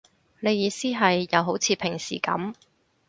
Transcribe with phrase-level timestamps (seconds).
[0.39, 2.55] 你意思係，又好似平時噉